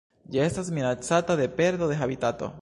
[0.35, 2.55] Ĝi estas minacata de perdo de habitato.